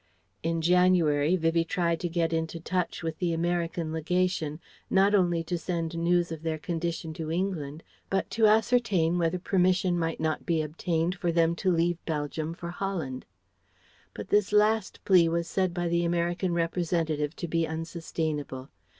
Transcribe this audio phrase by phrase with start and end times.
[0.41, 5.59] In January, Vivie tried to get into touch with the American Legation, not only to
[5.59, 10.63] send news of their condition to England but to ascertain whether permission might not be
[10.63, 13.27] obtained for them to leave Belgium for Holland.
[14.15, 18.69] But this last plea was said by the American representative to be unsustainable.